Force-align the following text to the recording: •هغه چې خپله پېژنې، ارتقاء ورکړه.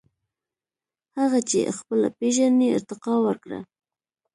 •هغه 1.17 1.39
چې 1.49 1.73
خپله 1.77 2.07
پېژنې، 2.17 2.67
ارتقاء 2.77 3.17
ورکړه. 3.25 3.59